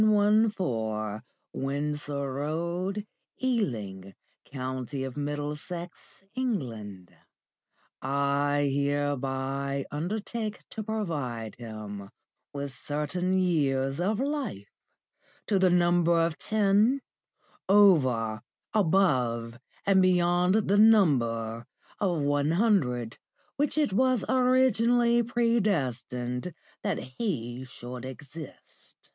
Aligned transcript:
114, 0.03 1.21
Windsor 1.53 2.33
Road, 2.33 3.05
Ealing, 3.39 4.15
County 4.43 5.03
of 5.03 5.15
Middlesex, 5.15 6.23
England, 6.33 7.15
I 8.01 8.67
hereby 8.73 9.85
undertake 9.91 10.67
to 10.71 10.81
provide 10.81 11.53
him 11.57 12.09
with 12.51 12.71
certain 12.71 13.37
years 13.37 13.99
of 13.99 14.19
life, 14.19 14.71
to 15.45 15.59
the 15.59 15.69
number 15.69 16.17
of 16.19 16.35
ten, 16.39 17.01
over, 17.69 18.41
above, 18.73 19.59
and 19.85 20.01
beyond 20.01 20.55
the 20.67 20.79
number 20.79 21.67
(of 21.99 22.21
one 22.21 22.49
hundred) 22.53 23.19
which 23.55 23.77
it 23.77 23.93
was 23.93 24.25
originally 24.27 25.21
predestined 25.21 26.55
that 26.81 26.97
he 26.97 27.63
should 27.65 28.03
exist. 28.03 29.09